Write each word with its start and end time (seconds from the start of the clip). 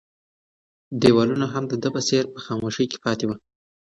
دیوالونه 1.01 1.45
هم 1.53 1.63
د 1.71 1.73
ده 1.81 1.89
په 1.95 2.01
څېر 2.07 2.23
په 2.33 2.39
خاموشۍ 2.45 2.85
کې 2.91 2.97
پاتې 3.05 3.25
وو. 3.25 3.35